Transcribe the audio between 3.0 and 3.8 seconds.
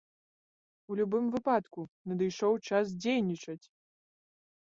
дзейнічаць!